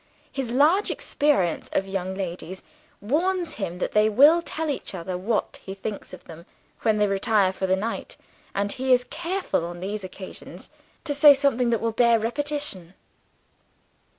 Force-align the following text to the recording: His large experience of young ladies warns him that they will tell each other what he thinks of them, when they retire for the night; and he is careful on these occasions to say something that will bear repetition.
His 0.31 0.49
large 0.49 0.89
experience 0.89 1.69
of 1.73 1.85
young 1.87 2.15
ladies 2.15 2.63
warns 3.01 3.53
him 3.53 3.77
that 3.77 3.91
they 3.91 4.09
will 4.09 4.41
tell 4.41 4.67
each 4.71 4.95
other 4.95 5.15
what 5.15 5.59
he 5.61 5.75
thinks 5.75 6.11
of 6.11 6.23
them, 6.23 6.47
when 6.81 6.97
they 6.97 7.05
retire 7.05 7.53
for 7.53 7.67
the 7.67 7.75
night; 7.75 8.17
and 8.55 8.71
he 8.71 8.93
is 8.93 9.03
careful 9.03 9.63
on 9.63 9.79
these 9.79 10.03
occasions 10.03 10.71
to 11.03 11.13
say 11.13 11.35
something 11.35 11.69
that 11.69 11.81
will 11.81 11.91
bear 11.91 12.17
repetition. 12.19 12.95